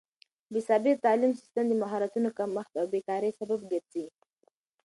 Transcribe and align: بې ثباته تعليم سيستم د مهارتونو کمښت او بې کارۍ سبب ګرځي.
بې 0.51 0.59
ثباته 0.67 1.01
تعليم 1.05 1.31
سيستم 1.39 1.65
د 1.69 1.73
مهارتونو 1.81 2.29
کمښت 2.37 2.73
او 2.81 2.85
بې 2.91 2.99
کارۍ 3.07 3.31
سبب 3.39 3.59
ګرځي. 3.71 4.05